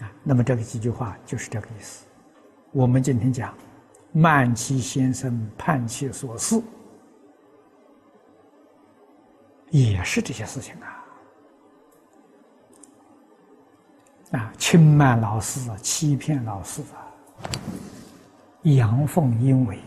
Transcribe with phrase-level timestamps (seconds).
[0.00, 2.04] 啊，那么这个几句话就是这个意思。
[2.72, 3.54] 我们今天讲，
[4.12, 6.60] 慢其先生，盼其所事，
[9.70, 11.04] 也是这些事情啊。
[14.32, 17.06] 啊，轻慢老师，欺骗老师啊，
[18.62, 19.78] 阳奉阴违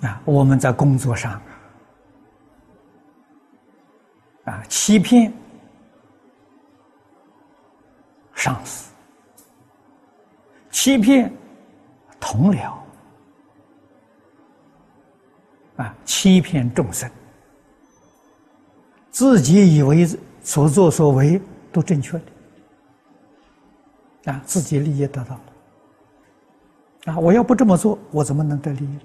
[0.00, 0.22] 的啊！
[0.24, 1.42] 我们在工作上，
[4.46, 5.32] 啊，欺骗
[8.34, 8.90] 上司，
[10.70, 11.32] 欺骗
[12.18, 12.72] 同僚，
[15.76, 17.10] 啊，欺骗众生。
[19.10, 20.06] 自己以为
[20.42, 21.40] 所作所为
[21.72, 22.18] 都正确
[24.24, 28.98] 的，啊，自己利益得到了，啊，我要不这么做，我怎么能得利益？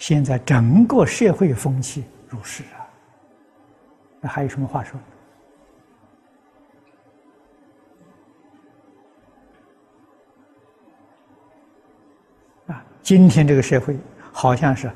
[0.00, 2.88] 现在整个社会风气如是啊，
[4.18, 4.98] 那还有什么话说？
[12.68, 13.96] 啊，今天这个社会
[14.32, 14.90] 好像是。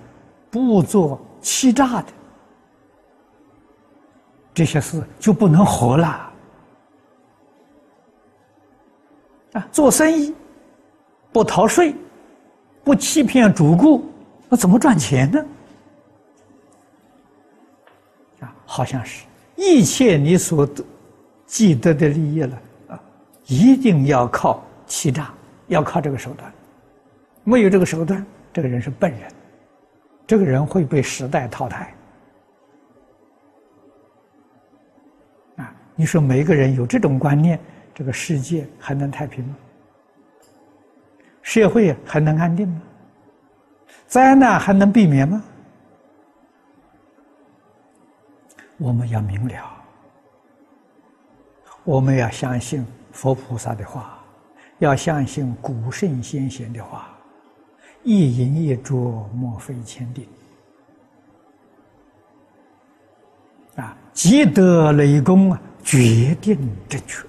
[0.51, 2.07] 不做欺诈的
[4.55, 6.33] 这些事就不能活了
[9.55, 9.69] 啊！
[9.73, 10.33] 做生意
[11.33, 11.93] 不逃税，
[12.85, 14.09] 不欺骗主顾，
[14.55, 15.45] 那怎么赚钱呢？
[18.39, 19.25] 啊，好像是
[19.57, 20.85] 一切你所得
[21.45, 23.03] 既得的利益了啊，
[23.47, 25.35] 一定要靠欺诈，
[25.67, 26.53] 要靠这个手段，
[27.43, 29.29] 没有这个手段，这个人是笨人。
[30.25, 31.93] 这个人会被时代淘汰
[35.57, 35.75] 啊！
[35.97, 37.59] 你说每一个人有这种观念，
[37.93, 39.57] 这个世界还能太平吗？
[41.43, 42.81] 社会还能安定吗？
[44.15, 45.43] 灾难还能避免吗？
[48.77, 49.69] 我们要明了，
[51.83, 54.21] 我们要相信佛菩萨的话，
[54.79, 57.09] 要相信古圣先贤的话。
[58.05, 60.25] 一饮一啄，莫非千定。
[63.75, 63.97] 啊！
[64.13, 66.57] 积德累功啊，决定
[66.89, 67.27] 正确。